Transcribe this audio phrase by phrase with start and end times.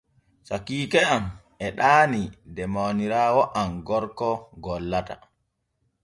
[0.47, 1.25] Sakiike am
[1.65, 4.29] e ɗaanii de mawniraawo am gorko
[4.63, 5.15] gollata.